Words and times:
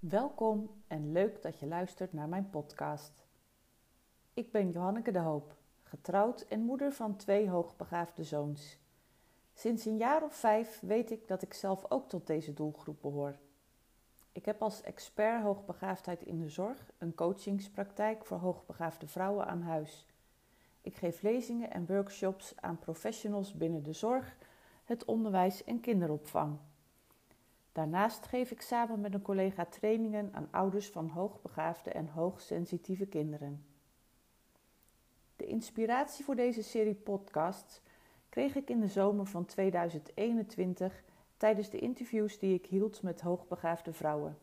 Welkom 0.00 0.70
en 0.86 1.12
leuk 1.12 1.42
dat 1.42 1.58
je 1.58 1.66
luistert 1.66 2.12
naar 2.12 2.28
mijn 2.28 2.50
podcast. 2.50 3.26
Ik 4.34 4.52
ben 4.52 4.70
Johanneke 4.70 5.10
de 5.10 5.18
Hoop, 5.18 5.56
getrouwd 5.82 6.40
en 6.40 6.60
moeder 6.60 6.92
van 6.92 7.16
twee 7.16 7.48
hoogbegaafde 7.48 8.24
zoons. 8.24 8.78
Sinds 9.54 9.84
een 9.84 9.96
jaar 9.96 10.22
of 10.22 10.34
vijf 10.34 10.80
weet 10.80 11.10
ik 11.10 11.28
dat 11.28 11.42
ik 11.42 11.54
zelf 11.54 11.90
ook 11.90 12.08
tot 12.08 12.26
deze 12.26 12.52
doelgroep 12.52 13.02
behoor. 13.02 13.38
Ik 14.32 14.44
heb 14.44 14.62
als 14.62 14.82
expert 14.82 15.42
hoogbegaafdheid 15.42 16.22
in 16.22 16.40
de 16.40 16.48
zorg 16.48 16.90
een 16.98 17.14
coachingspraktijk 17.14 18.24
voor 18.24 18.38
hoogbegaafde 18.38 19.06
vrouwen 19.06 19.46
aan 19.46 19.62
huis. 19.62 20.06
Ik 20.80 20.96
geef 20.96 21.22
lezingen 21.22 21.70
en 21.70 21.86
workshops 21.86 22.52
aan 22.56 22.78
professionals 22.78 23.52
binnen 23.52 23.82
de 23.82 23.92
zorg, 23.92 24.36
het 24.84 25.04
onderwijs 25.04 25.64
en 25.64 25.80
kinderopvang. 25.80 26.58
Daarnaast 27.72 28.26
geef 28.26 28.50
ik 28.50 28.60
samen 28.60 29.00
met 29.00 29.14
een 29.14 29.22
collega 29.22 29.64
trainingen 29.64 30.30
aan 30.32 30.48
ouders 30.50 30.88
van 30.88 31.08
hoogbegaafde 31.08 31.90
en 31.90 32.08
hoogsensitieve 32.08 33.06
kinderen. 33.06 33.64
De 35.36 35.46
inspiratie 35.46 36.24
voor 36.24 36.36
deze 36.36 36.62
serie 36.62 36.94
podcasts 36.94 37.80
kreeg 38.28 38.54
ik 38.54 38.70
in 38.70 38.80
de 38.80 38.88
zomer 38.88 39.26
van 39.26 39.44
2021 39.44 41.02
tijdens 41.36 41.70
de 41.70 41.78
interviews 41.78 42.38
die 42.38 42.54
ik 42.54 42.66
hield 42.66 43.02
met 43.02 43.20
hoogbegaafde 43.20 43.92
vrouwen. 43.92 44.38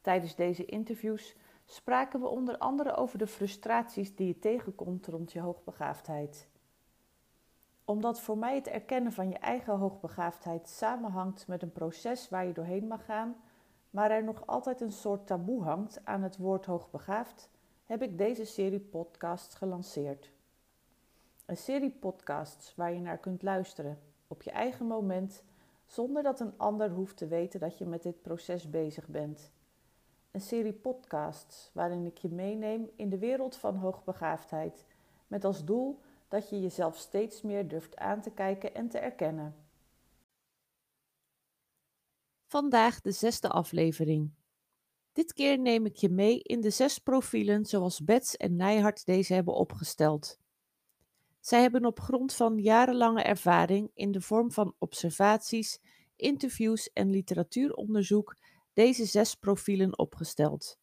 Tijdens 0.00 0.34
deze 0.34 0.64
interviews 0.64 1.36
spraken 1.64 2.20
we 2.20 2.28
onder 2.28 2.58
andere 2.58 2.96
over 2.96 3.18
de 3.18 3.26
frustraties 3.26 4.14
die 4.14 4.26
je 4.26 4.38
tegenkomt 4.38 5.06
rond 5.06 5.32
je 5.32 5.40
hoogbegaafdheid 5.40 6.48
omdat 7.90 8.20
voor 8.20 8.38
mij 8.38 8.54
het 8.54 8.66
erkennen 8.66 9.12
van 9.12 9.28
je 9.28 9.38
eigen 9.38 9.76
hoogbegaafdheid 9.76 10.68
samenhangt 10.68 11.46
met 11.46 11.62
een 11.62 11.72
proces 11.72 12.28
waar 12.28 12.46
je 12.46 12.52
doorheen 12.52 12.86
mag 12.86 13.04
gaan, 13.04 13.36
maar 13.90 14.10
er 14.10 14.24
nog 14.24 14.46
altijd 14.46 14.80
een 14.80 14.92
soort 14.92 15.26
taboe 15.26 15.62
hangt 15.62 16.00
aan 16.04 16.22
het 16.22 16.36
woord 16.36 16.66
hoogbegaafd, 16.66 17.50
heb 17.84 18.02
ik 18.02 18.18
deze 18.18 18.44
serie 18.44 18.80
podcasts 18.80 19.54
gelanceerd. 19.54 20.32
Een 21.46 21.56
serie 21.56 21.90
podcasts 21.90 22.74
waar 22.74 22.92
je 22.92 23.00
naar 23.00 23.18
kunt 23.18 23.42
luisteren 23.42 23.98
op 24.26 24.42
je 24.42 24.50
eigen 24.50 24.86
moment, 24.86 25.42
zonder 25.86 26.22
dat 26.22 26.40
een 26.40 26.58
ander 26.58 26.90
hoeft 26.90 27.16
te 27.16 27.26
weten 27.26 27.60
dat 27.60 27.78
je 27.78 27.86
met 27.86 28.02
dit 28.02 28.22
proces 28.22 28.70
bezig 28.70 29.08
bent. 29.08 29.50
Een 30.30 30.40
serie 30.40 30.72
podcasts 30.72 31.70
waarin 31.72 32.06
ik 32.06 32.18
je 32.18 32.28
meeneem 32.28 32.90
in 32.96 33.08
de 33.08 33.18
wereld 33.18 33.56
van 33.56 33.76
hoogbegaafdheid, 33.76 34.86
met 35.26 35.44
als 35.44 35.64
doel 35.64 36.00
dat 36.30 36.48
je 36.48 36.60
jezelf 36.60 36.96
steeds 36.96 37.42
meer 37.42 37.68
durft 37.68 37.96
aan 37.96 38.20
te 38.20 38.30
kijken 38.30 38.74
en 38.74 38.88
te 38.88 38.98
erkennen. 38.98 39.54
Vandaag 42.46 43.00
de 43.00 43.12
zesde 43.12 43.48
aflevering. 43.48 44.34
Dit 45.12 45.32
keer 45.32 45.58
neem 45.58 45.86
ik 45.86 45.96
je 45.96 46.08
mee 46.08 46.40
in 46.40 46.60
de 46.60 46.70
zes 46.70 46.98
profielen 46.98 47.64
zoals 47.64 48.04
Bets 48.04 48.36
en 48.36 48.56
Nijhart 48.56 49.06
deze 49.06 49.34
hebben 49.34 49.54
opgesteld. 49.54 50.38
Zij 51.40 51.60
hebben 51.60 51.84
op 51.84 52.00
grond 52.00 52.34
van 52.34 52.58
jarenlange 52.58 53.22
ervaring 53.22 53.90
in 53.94 54.12
de 54.12 54.20
vorm 54.20 54.52
van 54.52 54.74
observaties, 54.78 55.80
interviews 56.16 56.92
en 56.92 57.10
literatuuronderzoek 57.10 58.36
deze 58.72 59.04
zes 59.04 59.34
profielen 59.34 59.98
opgesteld. 59.98 60.78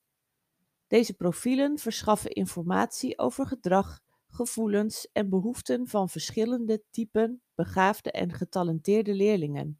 Deze 0.87 1.13
profielen 1.13 1.77
verschaffen 1.77 2.31
informatie 2.31 3.17
over 3.17 3.47
gedrag, 3.47 3.99
gevoelens 4.37 5.09
en 5.11 5.29
behoeften 5.29 5.87
van 5.87 6.09
verschillende 6.09 6.83
typen 6.89 7.41
begaafde 7.55 8.11
en 8.11 8.33
getalenteerde 8.33 9.13
leerlingen. 9.13 9.79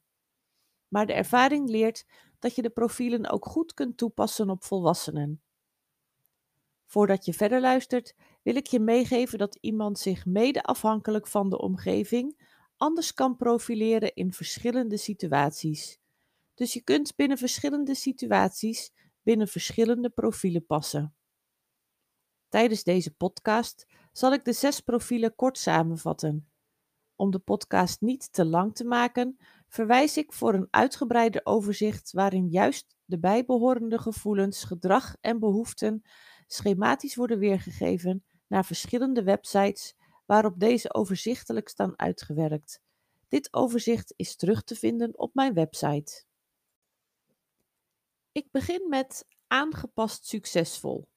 Maar 0.88 1.06
de 1.06 1.14
ervaring 1.14 1.70
leert 1.70 2.06
dat 2.40 2.56
je 2.56 2.62
de 2.62 2.70
profielen 2.70 3.30
ook 3.30 3.46
goed 3.46 3.74
kunt 3.74 3.98
toepassen 3.98 4.50
op 4.50 4.64
volwassenen. 4.64 5.42
Voordat 6.86 7.26
je 7.26 7.34
verder 7.34 7.62
luistert, 7.62 8.16
wil 8.42 8.56
ik 8.56 8.68
je 8.68 8.80
meegeven 8.80 9.38
dat 9.38 9.58
iemand 9.62 10.00
zich 10.00 10.26
mede 10.26 10.64
afhankelijk 10.64 11.28
van 11.28 11.50
de 11.50 11.58
omgeving 11.58 12.46
anders 12.78 13.14
kan 13.14 13.36
profileren 13.36 14.14
in 14.14 14.34
verschillende 14.34 14.98
situaties. 14.98 16.00
Dus 16.54 16.74
je 16.74 16.82
kunt 16.82 17.16
binnen 17.16 17.38
verschillende 17.38 17.96
situaties 17.96 18.92
binnen 19.22 19.48
verschillende 19.48 20.10
profielen 20.10 20.66
passen. 20.66 21.16
Tijdens 22.50 22.84
deze 22.84 23.16
podcast 23.16 23.86
zal 24.18 24.34
ik 24.34 24.46
de 24.46 24.54
zes 24.54 24.80
profielen 24.80 25.36
kort 25.36 25.58
samenvatten. 25.58 26.50
Om 27.16 27.32
de 27.32 27.40
podcast 27.40 28.02
niet 28.02 28.34
te 28.34 28.46
lang 28.46 28.76
te 28.76 28.84
maken, 28.84 29.38
verwijs 29.68 30.18
ik 30.18 30.34
voor 30.34 30.54
een 30.54 30.68
uitgebreider 30.70 31.42
overzicht 31.44 32.12
waarin 32.12 32.48
juist 32.50 32.96
de 33.06 33.20
bijbehorende 33.20 34.00
gevoelens, 34.00 34.64
gedrag 34.64 35.16
en 35.22 35.40
behoeften 35.40 36.02
schematisch 36.48 37.16
worden 37.16 37.40
weergegeven 37.40 38.24
naar 38.48 38.66
verschillende 38.66 39.24
websites 39.24 39.96
waarop 40.26 40.60
deze 40.60 40.94
overzichtelijk 40.94 41.70
staan 41.70 42.00
uitgewerkt. 42.00 42.82
Dit 43.28 43.54
overzicht 43.54 44.14
is 44.16 44.36
terug 44.36 44.64
te 44.64 44.76
vinden 44.76 45.20
op 45.20 45.34
mijn 45.34 45.54
website. 45.54 46.24
Ik 48.32 48.48
begin 48.52 48.90
met 48.90 49.28
aangepast 49.48 50.26
succesvol. 50.26 51.08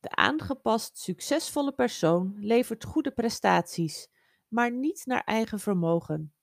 De 0.00 0.10
aangepast 0.10 0.98
succesvolle 0.98 1.72
persoon 1.72 2.36
levert 2.38 2.84
goede 2.84 3.10
prestaties, 3.10 4.08
maar 4.48 4.72
niet 4.72 5.06
naar 5.06 5.24
eigen 5.24 5.58
vermogen. 5.58 6.34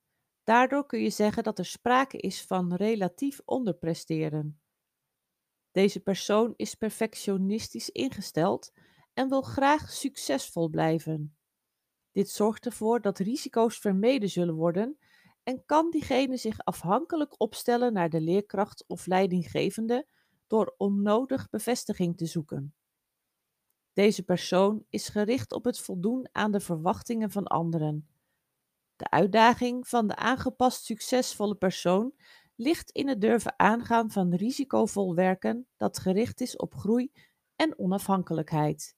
Daardoor 0.43 0.85
kun 0.85 1.01
je 1.01 1.09
zeggen 1.09 1.43
dat 1.43 1.59
er 1.59 1.65
sprake 1.65 2.17
is 2.17 2.45
van 2.45 2.73
relatief 2.73 3.41
onderpresteren. 3.45 4.61
Deze 5.71 5.99
persoon 5.99 6.53
is 6.55 6.75
perfectionistisch 6.75 7.89
ingesteld 7.89 8.73
en 9.13 9.29
wil 9.29 9.41
graag 9.41 9.91
succesvol 9.91 10.69
blijven. 10.69 11.37
Dit 12.11 12.29
zorgt 12.29 12.65
ervoor 12.65 13.01
dat 13.01 13.19
risico's 13.19 13.77
vermeden 13.77 14.29
zullen 14.29 14.55
worden 14.55 14.97
en 15.43 15.65
kan 15.65 15.89
diegene 15.91 16.37
zich 16.37 16.59
afhankelijk 16.59 17.41
opstellen 17.41 17.93
naar 17.93 18.09
de 18.09 18.21
leerkracht 18.21 18.83
of 18.87 19.05
leidinggevende 19.05 20.07
door 20.47 20.73
onnodig 20.77 21.49
bevestiging 21.49 22.17
te 22.17 22.25
zoeken. 22.25 22.75
Deze 23.97 24.23
persoon 24.23 24.85
is 24.89 25.09
gericht 25.09 25.53
op 25.53 25.63
het 25.63 25.79
voldoen 25.79 26.29
aan 26.31 26.51
de 26.51 26.59
verwachtingen 26.59 27.31
van 27.31 27.47
anderen. 27.47 28.07
De 28.95 29.09
uitdaging 29.09 29.87
van 29.87 30.07
de 30.07 30.15
aangepast 30.15 30.83
succesvolle 30.83 31.55
persoon 31.55 32.13
ligt 32.55 32.91
in 32.91 33.07
het 33.07 33.21
durven 33.21 33.59
aangaan 33.59 34.11
van 34.11 34.35
risicovol 34.35 35.15
werken 35.15 35.67
dat 35.77 35.99
gericht 35.99 36.41
is 36.41 36.55
op 36.55 36.75
groei 36.75 37.11
en 37.55 37.79
onafhankelijkheid. 37.79 38.95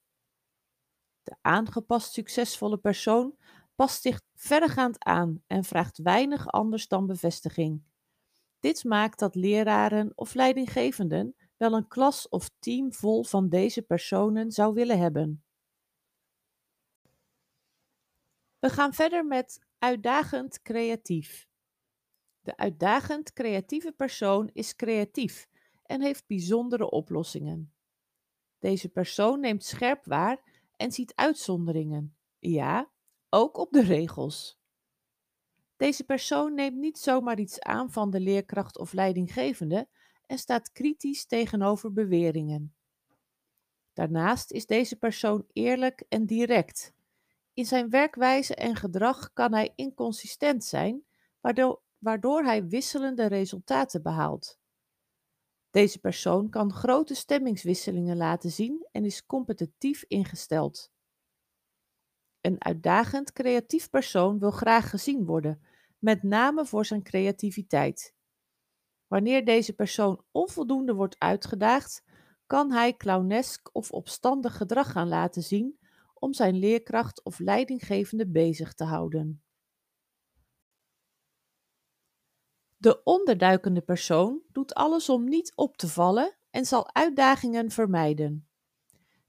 De 1.23 1.35
aangepast 1.41 2.13
succesvolle 2.13 2.77
persoon 2.77 3.35
past 3.75 4.01
zich 4.01 4.21
verregaand 4.33 5.03
aan 5.03 5.43
en 5.47 5.63
vraagt 5.63 5.97
weinig 5.97 6.47
anders 6.47 6.87
dan 6.87 7.05
bevestiging. 7.05 7.83
Dit 8.59 8.83
maakt 8.83 9.19
dat 9.19 9.35
leraren 9.35 10.11
of 10.15 10.33
leidinggevenden 10.33 11.35
wel 11.59 11.73
een 11.73 11.87
klas 11.87 12.29
of 12.29 12.49
team 12.59 12.93
vol 12.93 13.23
van 13.23 13.49
deze 13.49 13.81
personen 13.81 14.51
zou 14.51 14.73
willen 14.73 14.99
hebben. 14.99 15.43
We 18.59 18.69
gaan 18.69 18.93
verder 18.93 19.25
met 19.25 19.65
uitdagend 19.77 20.61
creatief. 20.61 21.47
De 22.41 22.57
uitdagend 22.57 23.33
creatieve 23.33 23.91
persoon 23.91 24.49
is 24.53 24.75
creatief 24.75 25.47
en 25.83 26.01
heeft 26.01 26.27
bijzondere 26.27 26.89
oplossingen. 26.89 27.73
Deze 28.59 28.89
persoon 28.89 29.39
neemt 29.39 29.63
scherp 29.63 30.05
waar 30.05 30.67
en 30.75 30.91
ziet 30.91 31.15
uitzonderingen. 31.15 32.17
Ja, 32.39 32.91
ook 33.29 33.57
op 33.57 33.71
de 33.71 33.81
regels. 33.81 34.59
Deze 35.75 36.03
persoon 36.03 36.53
neemt 36.53 36.77
niet 36.77 36.97
zomaar 36.97 37.39
iets 37.39 37.59
aan 37.59 37.91
van 37.91 38.09
de 38.09 38.19
leerkracht 38.19 38.77
of 38.77 38.93
leidinggevende, 38.93 39.87
en 40.29 40.37
staat 40.37 40.71
kritisch 40.71 41.25
tegenover 41.25 41.93
beweringen. 41.93 42.75
Daarnaast 43.93 44.51
is 44.51 44.65
deze 44.65 44.95
persoon 44.95 45.45
eerlijk 45.53 46.05
en 46.09 46.25
direct. 46.25 46.93
In 47.53 47.65
zijn 47.65 47.89
werkwijze 47.89 48.55
en 48.55 48.75
gedrag 48.75 49.33
kan 49.33 49.53
hij 49.53 49.73
inconsistent 49.75 50.63
zijn, 50.63 51.03
waardoor, 51.41 51.81
waardoor 51.97 52.43
hij 52.43 52.67
wisselende 52.67 53.25
resultaten 53.25 54.01
behaalt. 54.01 54.59
Deze 55.69 55.99
persoon 55.99 56.49
kan 56.49 56.73
grote 56.73 57.15
stemmingswisselingen 57.15 58.17
laten 58.17 58.51
zien 58.51 58.87
en 58.91 59.05
is 59.05 59.25
competitief 59.25 60.03
ingesteld. 60.07 60.91
Een 62.41 62.63
uitdagend 62.63 63.33
creatief 63.33 63.89
persoon 63.89 64.39
wil 64.39 64.51
graag 64.51 64.89
gezien 64.89 65.25
worden, 65.25 65.61
met 65.99 66.23
name 66.23 66.65
voor 66.65 66.85
zijn 66.85 67.03
creativiteit. 67.03 68.17
Wanneer 69.09 69.45
deze 69.45 69.73
persoon 69.73 70.23
onvoldoende 70.31 70.93
wordt 70.93 71.19
uitgedaagd, 71.19 72.03
kan 72.47 72.71
hij 72.71 72.97
clownesk 72.97 73.69
of 73.75 73.91
opstandig 73.91 74.57
gedrag 74.57 74.91
gaan 74.91 75.07
laten 75.07 75.43
zien 75.43 75.79
om 76.13 76.33
zijn 76.33 76.55
leerkracht 76.55 77.23
of 77.23 77.39
leidinggevende 77.39 78.27
bezig 78.27 78.73
te 78.73 78.83
houden. 78.83 79.43
De 82.77 83.03
onderduikende 83.03 83.81
persoon 83.81 84.41
doet 84.51 84.73
alles 84.73 85.09
om 85.09 85.23
niet 85.23 85.51
op 85.55 85.77
te 85.77 85.87
vallen 85.87 86.37
en 86.49 86.65
zal 86.65 86.93
uitdagingen 86.93 87.71
vermijden. 87.71 88.49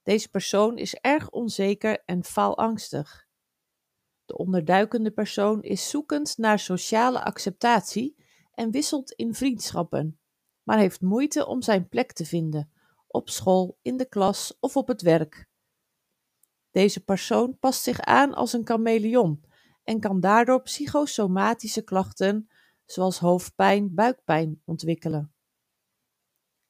Deze 0.03 0.31
persoon 0.31 0.79
is 0.79 0.95
erg 0.95 1.31
onzeker 1.31 2.03
en 2.05 2.25
faalangstig. 2.25 3.29
De 4.25 4.37
onderduikende 4.37 5.11
persoon 5.11 5.63
is 5.63 5.91
zoekend 5.91 6.39
naar 6.39 6.59
sociale 6.59 7.25
acceptatie 7.25 8.17
en 8.61 8.71
wisselt 8.71 9.11
in 9.11 9.35
vriendschappen, 9.35 10.21
maar 10.63 10.79
heeft 10.79 11.01
moeite 11.01 11.47
om 11.47 11.63
zijn 11.63 11.89
plek 11.89 12.13
te 12.13 12.25
vinden, 12.25 12.73
op 13.07 13.29
school, 13.31 13.79
in 13.83 13.97
de 13.97 14.09
klas 14.09 14.57
of 14.61 14.77
op 14.77 14.89
het 14.89 15.03
werk. 15.03 15.49
Deze 16.71 17.05
persoon 17.05 17.59
past 17.59 17.83
zich 17.83 18.01
aan 18.01 18.35
als 18.35 18.53
een 18.53 18.67
chameleon 18.67 19.45
en 19.85 20.01
kan 20.01 20.21
daardoor 20.21 20.63
psychosomatische 20.63 21.83
klachten 21.83 22.51
zoals 22.85 23.19
hoofdpijn, 23.19 23.95
buikpijn 23.95 24.63
ontwikkelen. 24.65 25.35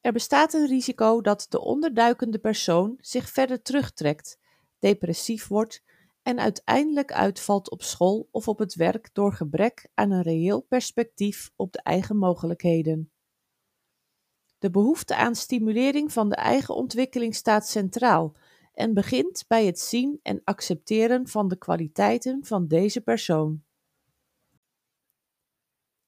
Er 0.01 0.11
bestaat 0.11 0.53
een 0.53 0.67
risico 0.67 1.21
dat 1.21 1.45
de 1.49 1.61
onderduikende 1.61 2.39
persoon 2.39 2.97
zich 2.99 3.29
verder 3.29 3.61
terugtrekt, 3.61 4.39
depressief 4.79 5.47
wordt 5.47 5.83
en 6.23 6.39
uiteindelijk 6.39 7.11
uitvalt 7.11 7.71
op 7.71 7.81
school 7.81 8.27
of 8.31 8.47
op 8.47 8.59
het 8.59 8.75
werk 8.75 9.09
door 9.13 9.33
gebrek 9.33 9.89
aan 9.93 10.11
een 10.11 10.21
reëel 10.21 10.61
perspectief 10.61 11.51
op 11.55 11.71
de 11.71 11.81
eigen 11.81 12.17
mogelijkheden. 12.17 13.11
De 14.57 14.69
behoefte 14.69 15.15
aan 15.15 15.35
stimulering 15.35 16.13
van 16.13 16.29
de 16.29 16.35
eigen 16.35 16.75
ontwikkeling 16.75 17.35
staat 17.35 17.67
centraal 17.67 18.35
en 18.73 18.93
begint 18.93 19.45
bij 19.47 19.65
het 19.65 19.79
zien 19.79 20.19
en 20.23 20.41
accepteren 20.43 21.27
van 21.27 21.47
de 21.47 21.57
kwaliteiten 21.57 22.45
van 22.45 22.67
deze 22.67 23.01
persoon. 23.01 23.63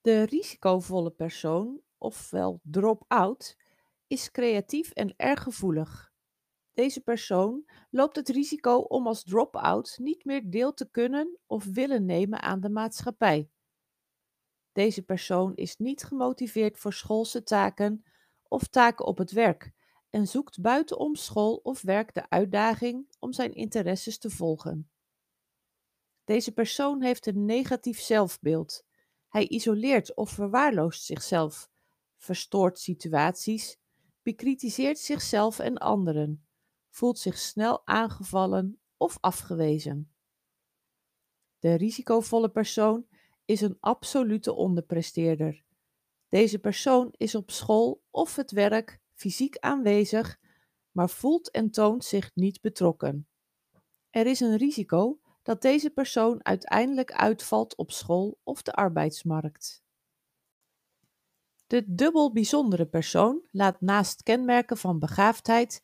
De 0.01 0.23
risicovolle 0.23 1.11
persoon, 1.11 1.81
ofwel 1.97 2.59
drop-out, 2.63 3.57
is 4.07 4.31
creatief 4.31 4.91
en 4.91 5.13
erg 5.17 5.43
gevoelig. 5.43 6.12
Deze 6.73 7.01
persoon 7.01 7.69
loopt 7.89 8.15
het 8.15 8.29
risico 8.29 8.77
om 8.77 9.07
als 9.07 9.23
drop-out 9.23 9.97
niet 10.01 10.25
meer 10.25 10.49
deel 10.49 10.73
te 10.73 10.89
kunnen 10.89 11.37
of 11.45 11.65
willen 11.65 12.05
nemen 12.05 12.41
aan 12.41 12.59
de 12.59 12.69
maatschappij. 12.69 13.49
Deze 14.71 15.01
persoon 15.01 15.55
is 15.55 15.77
niet 15.77 16.03
gemotiveerd 16.03 16.77
voor 16.77 16.93
schoolse 16.93 17.43
taken 17.43 18.03
of 18.47 18.67
taken 18.67 19.05
op 19.05 19.17
het 19.17 19.31
werk 19.31 19.71
en 20.09 20.27
zoekt 20.27 20.61
buitenom 20.61 21.15
school 21.15 21.55
of 21.55 21.81
werk 21.81 22.13
de 22.13 22.29
uitdaging 22.29 23.07
om 23.19 23.33
zijn 23.33 23.53
interesses 23.53 24.17
te 24.17 24.29
volgen. 24.29 24.89
Deze 26.23 26.51
persoon 26.51 27.01
heeft 27.01 27.25
een 27.25 27.45
negatief 27.45 27.99
zelfbeeld. 27.99 28.85
Hij 29.27 29.47
isoleert 29.47 30.15
of 30.15 30.29
verwaarloost 30.29 31.03
zichzelf, 31.03 31.69
verstoort 32.17 32.79
situaties, 32.79 33.77
bekritiseert 34.21 34.99
zichzelf 34.99 35.59
en 35.59 35.77
anderen, 35.77 36.47
voelt 36.93 37.19
zich 37.19 37.37
snel 37.37 37.87
aangevallen 37.87 38.79
of 38.97 39.17
afgewezen. 39.19 40.13
De 41.59 41.73
risicovolle 41.73 42.49
persoon 42.49 43.07
is 43.45 43.61
een 43.61 43.77
absolute 43.79 44.53
onderpresteerder. 44.53 45.63
Deze 46.27 46.59
persoon 46.59 47.13
is 47.17 47.35
op 47.35 47.51
school 47.51 48.03
of 48.09 48.35
het 48.35 48.51
werk 48.51 48.99
fysiek 49.13 49.57
aanwezig, 49.57 50.39
maar 50.91 51.09
voelt 51.09 51.51
en 51.51 51.71
toont 51.71 52.05
zich 52.05 52.31
niet 52.33 52.61
betrokken. 52.61 53.27
Er 54.09 54.25
is 54.25 54.39
een 54.39 54.57
risico 54.57 55.19
dat 55.41 55.61
deze 55.61 55.89
persoon 55.89 56.45
uiteindelijk 56.45 57.11
uitvalt 57.11 57.75
op 57.75 57.91
school 57.91 58.39
of 58.43 58.61
de 58.61 58.73
arbeidsmarkt. 58.73 59.83
De 61.67 61.83
dubbel 61.87 62.31
bijzondere 62.31 62.85
persoon 62.85 63.47
laat 63.51 63.81
naast 63.81 64.23
kenmerken 64.23 64.77
van 64.77 64.99
begaafdheid 64.99 65.81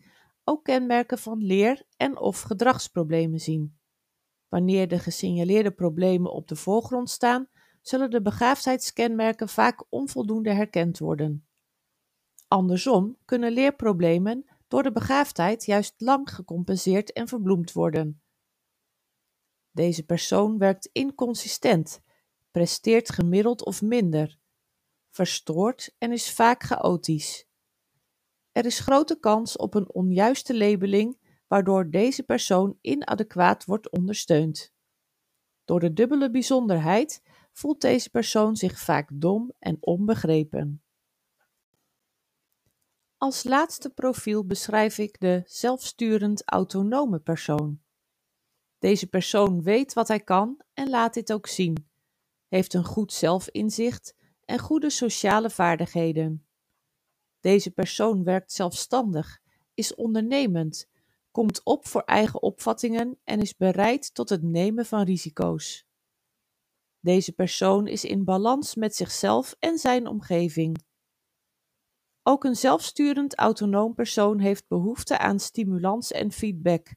ook 0.50 0.63
kenmerken 0.63 1.18
van 1.18 1.44
leer- 1.44 1.86
en 1.98 2.18
of 2.18 2.42
gedragsproblemen 2.42 3.40
zien. 3.40 3.80
Wanneer 4.48 4.88
de 4.88 5.00
gesignaleerde 5.00 5.72
problemen 5.72 6.31
op 6.31 6.48
de 6.48 6.56
voorgrond 6.56 7.10
staan, 7.10 7.50
zullen 7.81 8.10
de 8.10 8.22
begaafdheidskenmerken 8.22 9.50
vaak 9.50 9.86
onvoldoende 9.90 10.54
herkend 10.54 10.98
worden. 10.98 11.48
Andersom 12.48 13.18
kunnen 13.25 13.51
leerproblemen 13.51 14.46
door 14.68 14.84
de 14.84 14.92
begaafdheid 14.92 15.66
juist 15.66 15.94
lang 15.98 16.34
gecompenseerd 16.34 17.13
en 17.13 17.28
verbloemd 17.28 17.72
worden. 17.72 18.22
Deze 19.72 20.06
persoon 20.06 20.57
werkt 20.57 20.90
inconsistent, 20.92 22.02
presteert 22.52 23.12
gemiddeld 23.12 23.66
of 23.66 23.81
minder, 23.81 24.40
verstoort 25.10 25.95
en 25.98 26.12
is 26.12 26.34
vaak 26.34 26.63
chaotisch. 26.63 27.49
Er 28.59 28.65
is 28.65 28.79
grote 28.79 29.19
kans 29.19 29.57
op 29.57 29.73
een 29.73 29.94
onjuiste 29.94 30.57
labeling, 30.57 31.17
waardoor 31.47 31.89
deze 31.89 32.23
persoon 32.23 32.77
inadequaat 32.81 33.65
wordt 33.65 33.89
ondersteund. 33.89 34.73
Door 35.65 35.79
de 35.79 35.94
dubbele 35.94 36.31
bijzonderheid 36.31 37.23
voelt 37.51 37.81
deze 37.81 38.09
persoon 38.09 38.56
zich 38.56 38.79
vaak 38.79 39.09
dom 39.13 39.53
en 39.59 39.77
onbegrepen. 39.79 40.83
Als 43.17 43.44
laatste 43.44 43.89
profiel 43.89 44.45
beschrijf 44.45 44.97
ik 44.97 45.19
de 45.19 45.41
zelfsturend 45.45 46.41
autonome 46.45 47.19
persoon. 47.19 47.81
Deze 48.79 49.07
persoon 49.07 49.63
weet 49.63 49.94
wat 49.94 50.07
hij 50.07 50.19
kan 50.19 50.61
en 50.73 50.89
laat 50.89 51.13
dit 51.13 51.33
ook 51.33 51.47
zien, 51.47 51.89
heeft 52.47 52.73
een 52.73 52.85
goed 52.85 53.13
zelfinzicht 53.13 54.15
en 54.45 54.59
goede 54.59 54.89
sociale 54.89 55.50
vaardigheden. 55.50 56.49
Deze 57.39 57.71
persoon 57.71 58.24
werkt 58.24 58.51
zelfstandig, 58.51 59.39
is 59.74 59.95
ondernemend, 59.95 60.89
komt 61.31 61.63
op 61.63 61.88
voor 61.88 62.01
eigen 62.01 62.41
opvattingen 62.41 63.19
en 63.24 63.41
is 63.41 63.56
bereid 63.56 64.13
tot 64.13 64.30
het 64.30 64.44
nemen 64.44 64.86
van 64.86 65.03
risico's. 65.03 65.88
Deze 67.00 67.31
persoon 67.31 67.88
is 67.88 68.06
in 68.06 68.24
balans 68.24 68.75
met 68.75 68.95
zichzelf 68.95 69.56
en 69.59 69.77
zijn 69.77 70.07
omgeving. 70.07 70.83
Ook 72.24 72.44
een 72.44 72.56
zelfsturend 72.56 73.36
autonoom 73.36 73.94
persoon 73.94 74.39
heeft 74.39 74.68
behoefte 74.68 75.18
aan 75.18 75.39
stimulans 75.39 76.12
en 76.12 76.31
feedback. 76.31 76.95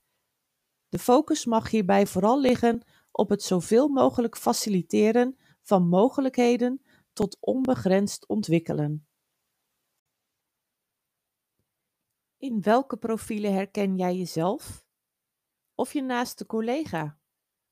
De 0.88 0.98
focus 0.98 1.44
mag 1.44 1.70
hierbij 1.70 2.06
vooral 2.06 2.40
liggen 2.40 2.82
op 3.10 3.28
het 3.28 3.42
zoveel 3.42 3.88
mogelijk 3.88 4.36
faciliteren 4.36 5.36
van 5.62 5.88
mogelijkheden 5.88 6.82
tot 7.12 7.36
onbegrensd 7.40 8.26
ontwikkelen. 8.26 9.06
In 12.42 12.62
welke 12.62 12.96
profielen 12.96 13.52
herken 13.52 13.96
jij 13.96 14.16
jezelf? 14.16 14.84
Of 15.74 15.92
je 15.92 16.02
naaste 16.02 16.46
collega, 16.46 17.18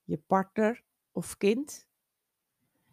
je 0.02 0.18
partner 0.18 0.84
of 1.12 1.36
kind? 1.36 1.88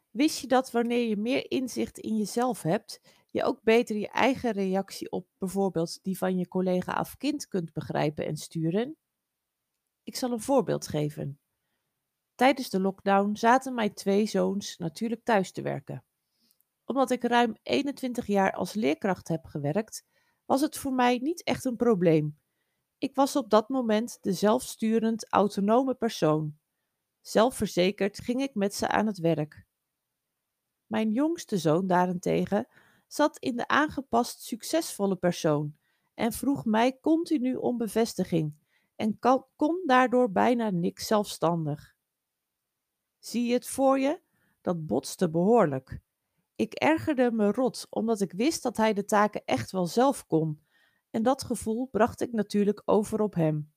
Wist 0.09 0.39
je 0.39 0.47
dat 0.47 0.71
wanneer 0.71 1.07
je 1.07 1.17
meer 1.17 1.51
inzicht 1.51 1.97
in 1.97 2.17
jezelf 2.17 2.61
hebt, 2.61 3.01
je 3.31 3.43
ook 3.43 3.63
beter 3.63 3.95
je 3.95 4.09
eigen 4.09 4.51
reactie 4.51 5.11
op 5.11 5.27
bijvoorbeeld 5.37 6.03
die 6.03 6.17
van 6.17 6.37
je 6.37 6.47
collega 6.47 6.99
of 6.99 7.17
kind 7.17 7.47
kunt 7.47 7.73
begrijpen 7.73 8.25
en 8.25 8.37
sturen? 8.37 8.97
Ik 10.03 10.15
zal 10.15 10.31
een 10.31 10.41
voorbeeld 10.41 10.87
geven. 10.87 11.39
Tijdens 12.35 12.69
de 12.69 12.79
lockdown 12.79 13.35
zaten 13.35 13.73
mijn 13.73 13.93
twee 13.93 14.25
zoons 14.25 14.77
natuurlijk 14.77 15.23
thuis 15.23 15.51
te 15.51 15.61
werken. 15.61 16.05
Omdat 16.85 17.11
ik 17.11 17.23
ruim 17.23 17.57
21 17.61 18.27
jaar 18.27 18.51
als 18.51 18.73
leerkracht 18.73 19.27
heb 19.27 19.45
gewerkt, 19.45 20.05
was 20.47 20.61
het 20.61 20.77
voor 20.77 20.93
mij 20.93 21.17
niet 21.17 21.43
echt 21.43 21.65
een 21.65 21.75
probleem. 21.75 22.39
Ik 22.97 23.15
was 23.15 23.35
op 23.35 23.49
dat 23.49 23.69
moment 23.69 24.17
de 24.21 24.33
zelfsturend 24.33 25.31
autonome 25.31 25.95
persoon. 25.95 26.57
Zelfverzekerd 27.21 28.19
ging 28.19 28.41
ik 28.41 28.55
met 28.55 28.73
ze 28.73 28.87
aan 28.87 29.05
het 29.05 29.17
werk. 29.17 29.65
Mijn 30.85 31.11
jongste 31.11 31.57
zoon 31.57 31.87
daarentegen 31.87 32.67
zat 33.07 33.37
in 33.37 33.55
de 33.55 33.67
aangepast 33.67 34.41
succesvolle 34.41 35.15
persoon 35.15 35.77
en 36.13 36.31
vroeg 36.31 36.65
mij 36.65 36.99
continu 36.99 37.55
om 37.55 37.77
bevestiging 37.77 38.53
en 38.95 39.19
kon 39.55 39.83
daardoor 39.85 40.31
bijna 40.31 40.69
niks 40.69 41.07
zelfstandig. 41.07 41.95
Zie 43.19 43.45
je 43.45 43.53
het 43.53 43.67
voor 43.67 43.99
je? 43.99 44.21
Dat 44.61 44.85
botste 44.85 45.29
behoorlijk. 45.29 45.99
Ik 46.57 46.73
ergerde 46.73 47.31
me 47.31 47.51
rot, 47.51 47.87
omdat 47.89 48.21
ik 48.21 48.31
wist 48.31 48.63
dat 48.63 48.77
hij 48.77 48.93
de 48.93 49.05
taken 49.05 49.45
echt 49.45 49.71
wel 49.71 49.85
zelf 49.85 50.25
kon, 50.25 50.61
en 51.09 51.23
dat 51.23 51.43
gevoel 51.43 51.87
bracht 51.87 52.21
ik 52.21 52.31
natuurlijk 52.31 52.81
over 52.85 53.21
op 53.21 53.33
hem. 53.33 53.71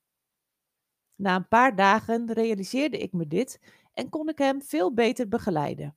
Na 1.15 1.35
een 1.35 1.47
paar 1.47 1.75
dagen 1.75 2.33
realiseerde 2.33 2.97
ik 2.97 3.13
me 3.13 3.27
dit 3.27 3.61
en 3.93 4.09
kon 4.09 4.29
ik 4.29 4.37
hem 4.37 4.61
veel 4.61 4.93
beter 4.93 5.27
begeleiden. 5.27 5.95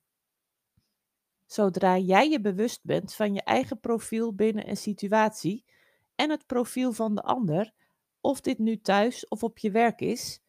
Zodra 1.45 1.97
jij 1.97 2.29
je 2.29 2.41
bewust 2.41 2.83
bent 2.83 3.13
van 3.13 3.33
je 3.33 3.43
eigen 3.43 3.79
profiel 3.79 4.33
binnen 4.33 4.69
een 4.69 4.77
situatie 4.77 5.65
en 6.15 6.29
het 6.29 6.45
profiel 6.45 6.91
van 6.91 7.15
de 7.15 7.21
ander, 7.21 7.73
of 8.21 8.41
dit 8.41 8.57
nu 8.57 8.81
thuis 8.81 9.27
of 9.27 9.43
op 9.43 9.57
je 9.57 9.71
werk 9.71 10.01
is, 10.01 10.41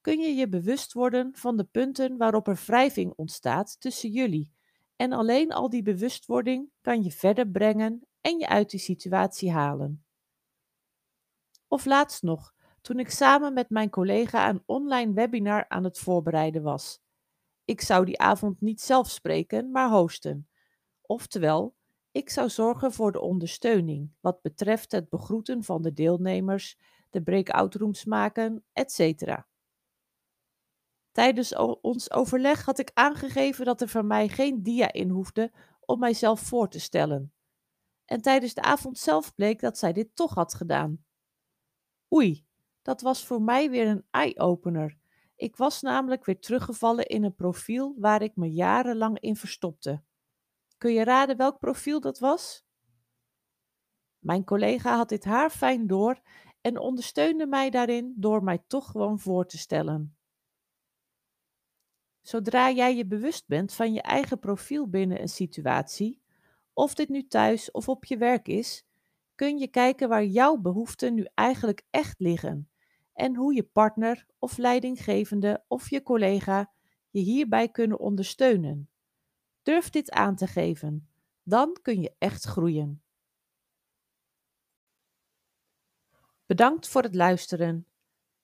kun 0.00 0.20
je 0.20 0.34
je 0.34 0.48
bewust 0.48 0.92
worden 0.92 1.30
van 1.34 1.56
de 1.56 1.64
punten 1.64 2.16
waarop 2.16 2.48
er 2.48 2.62
wrijving 2.66 3.12
ontstaat 3.16 3.80
tussen 3.80 4.10
jullie. 4.10 4.52
En 5.00 5.12
alleen 5.12 5.52
al 5.52 5.70
die 5.70 5.82
bewustwording 5.82 6.70
kan 6.80 7.02
je 7.02 7.10
verder 7.10 7.48
brengen 7.48 8.06
en 8.20 8.38
je 8.38 8.48
uit 8.48 8.70
die 8.70 8.80
situatie 8.80 9.52
halen. 9.52 10.04
Of 11.68 11.84
laatst 11.84 12.22
nog, 12.22 12.54
toen 12.80 12.98
ik 12.98 13.10
samen 13.10 13.52
met 13.52 13.70
mijn 13.70 13.90
collega 13.90 14.48
een 14.48 14.62
online 14.66 15.12
webinar 15.12 15.68
aan 15.68 15.84
het 15.84 15.98
voorbereiden 15.98 16.62
was. 16.62 17.00
Ik 17.64 17.80
zou 17.80 18.04
die 18.04 18.18
avond 18.18 18.60
niet 18.60 18.80
zelf 18.80 19.10
spreken, 19.10 19.70
maar 19.70 19.90
hosten. 19.90 20.48
Oftewel, 21.00 21.74
ik 22.10 22.30
zou 22.30 22.48
zorgen 22.48 22.92
voor 22.92 23.12
de 23.12 23.20
ondersteuning 23.20 24.12
wat 24.20 24.42
betreft 24.42 24.92
het 24.92 25.08
begroeten 25.08 25.64
van 25.64 25.82
de 25.82 25.92
deelnemers, 25.92 26.78
de 27.10 27.22
breakout 27.22 27.74
rooms 27.74 28.04
maken, 28.04 28.64
etc. 28.72 29.48
Tijdens 31.12 31.56
ons 31.80 32.10
overleg 32.10 32.64
had 32.64 32.78
ik 32.78 32.90
aangegeven 32.94 33.64
dat 33.64 33.80
er 33.80 33.88
van 33.88 34.06
mij 34.06 34.28
geen 34.28 34.62
dia 34.62 34.92
in 34.92 35.08
hoefde 35.08 35.52
om 35.80 35.98
mijzelf 35.98 36.40
voor 36.40 36.68
te 36.68 36.80
stellen. 36.80 37.32
En 38.04 38.20
tijdens 38.20 38.54
de 38.54 38.62
avond 38.62 38.98
zelf 38.98 39.34
bleek 39.34 39.60
dat 39.60 39.78
zij 39.78 39.92
dit 39.92 40.16
toch 40.16 40.34
had 40.34 40.54
gedaan. 40.54 41.04
Oei, 42.14 42.46
dat 42.82 43.00
was 43.00 43.26
voor 43.26 43.42
mij 43.42 43.70
weer 43.70 43.86
een 43.86 44.06
eye-opener. 44.10 44.98
Ik 45.36 45.56
was 45.56 45.80
namelijk 45.80 46.24
weer 46.24 46.40
teruggevallen 46.40 47.06
in 47.06 47.24
een 47.24 47.34
profiel 47.34 47.94
waar 47.98 48.22
ik 48.22 48.36
me 48.36 48.52
jarenlang 48.52 49.18
in 49.18 49.36
verstopte. 49.36 50.02
Kun 50.78 50.92
je 50.92 51.04
raden 51.04 51.36
welk 51.36 51.58
profiel 51.58 52.00
dat 52.00 52.18
was? 52.18 52.64
Mijn 54.18 54.44
collega 54.44 54.96
had 54.96 55.08
dit 55.08 55.24
haar 55.24 55.50
fijn 55.50 55.86
door 55.86 56.20
en 56.60 56.78
ondersteunde 56.78 57.46
mij 57.46 57.70
daarin 57.70 58.14
door 58.16 58.42
mij 58.42 58.62
toch 58.66 58.90
gewoon 58.90 59.20
voor 59.20 59.46
te 59.46 59.58
stellen. 59.58 60.19
Zodra 62.22 62.70
jij 62.70 62.96
je 62.96 63.06
bewust 63.06 63.46
bent 63.46 63.72
van 63.72 63.92
je 63.92 64.02
eigen 64.02 64.38
profiel 64.38 64.88
binnen 64.88 65.20
een 65.20 65.28
situatie, 65.28 66.20
of 66.72 66.94
dit 66.94 67.08
nu 67.08 67.26
thuis 67.26 67.70
of 67.70 67.88
op 67.88 68.04
je 68.04 68.16
werk 68.16 68.48
is, 68.48 68.84
kun 69.34 69.58
je 69.58 69.68
kijken 69.68 70.08
waar 70.08 70.24
jouw 70.24 70.56
behoeften 70.56 71.14
nu 71.14 71.26
eigenlijk 71.34 71.82
echt 71.90 72.20
liggen 72.20 72.70
en 73.12 73.36
hoe 73.36 73.54
je 73.54 73.62
partner 73.62 74.26
of 74.38 74.56
leidinggevende 74.56 75.64
of 75.68 75.90
je 75.90 76.02
collega 76.02 76.72
je 77.10 77.20
hierbij 77.20 77.68
kunnen 77.68 77.98
ondersteunen. 77.98 78.90
Durf 79.62 79.90
dit 79.90 80.10
aan 80.10 80.36
te 80.36 80.46
geven, 80.46 81.08
dan 81.42 81.76
kun 81.82 82.00
je 82.00 82.14
echt 82.18 82.44
groeien. 82.44 83.02
Bedankt 86.46 86.88
voor 86.88 87.02
het 87.02 87.14
luisteren. 87.14 87.86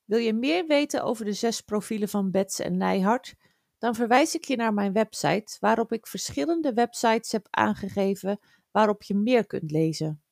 Wil 0.05 0.19
je 0.19 0.33
meer 0.33 0.67
weten 0.67 1.03
over 1.03 1.25
de 1.25 1.33
zes 1.33 1.61
profielen 1.61 2.09
van 2.09 2.31
Bets 2.31 2.59
en 2.59 2.77
Nijhart? 2.77 3.35
Dan 3.79 3.95
verwijs 3.95 4.35
ik 4.35 4.45
je 4.45 4.57
naar 4.57 4.75
mijn 4.75 4.93
website, 4.93 5.57
waarop 5.61 5.93
ik 5.93 6.07
verschillende 6.07 6.73
websites 6.73 7.33
heb 7.33 7.47
aangegeven 7.51 8.39
waarop 8.71 9.03
je 9.03 9.15
meer 9.15 9.47
kunt 9.47 9.71
lezen. 9.71 10.23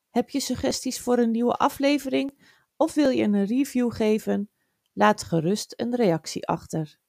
Heb 0.10 0.30
je 0.30 0.40
suggesties 0.40 1.02
voor 1.02 1.18
een 1.18 1.32
nieuwe 1.32 1.54
aflevering 1.54 2.58
of 2.76 2.94
wil 2.94 3.10
je 3.10 3.24
een 3.24 3.46
review 3.46 3.94
geven? 3.94 4.50
Laat 4.94 5.24
gerust 5.24 5.74
een 5.76 5.96
reactie 5.96 6.48
achter. 6.48 7.00